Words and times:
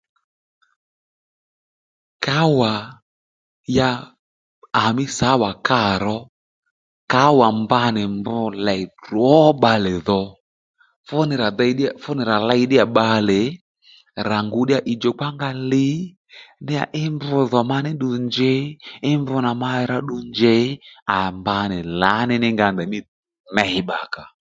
Kǎwà 2.25 2.71
ya 3.77 3.89
àmí 4.85 5.03
sáwà 5.17 5.49
kâ 5.67 5.81
ro 6.05 6.17
kǎwà 7.11 7.47
mba 7.61 7.81
nì 7.95 8.03
mb 8.17 8.27
lèy 8.65 8.83
drǒ 9.01 9.31
bbalè 9.57 9.93
dho 10.07 10.21
fúnì 11.07 11.35
rà 11.41 11.49
dey 11.57 11.71
fúnì 12.01 12.23
rà 12.29 12.37
ley 12.49 12.61
ddíyà 12.65 12.85
bbalè 12.89 13.41
rà 14.29 14.37
ngu 14.45 14.59
ddíyà 14.63 14.79
ì 14.91 14.93
djùkpa 14.97 15.27
nga 15.35 15.49
li 15.71 15.87
ddíyà 16.61 16.83
í 17.01 17.03
mb 17.13 17.21
dhò 17.51 17.61
ma 17.69 17.77
ní 17.85 17.91
ddu 17.95 18.09
njěy 18.25 18.59
í 19.09 19.11
mb 19.21 19.29
nà 19.45 19.51
ma 19.61 19.71
rǎ 19.89 19.97
ddu 20.01 20.17
njèy 20.29 20.63
à 21.17 21.17
mba 21.37 21.57
nì 21.71 21.79
lǎní 22.01 22.35
ní 22.43 22.49
nga 22.53 22.67
ney 23.57 23.77
bbakǎ 23.85 24.23